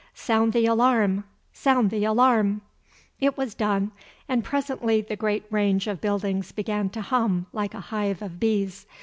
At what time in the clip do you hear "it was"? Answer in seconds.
3.19-3.53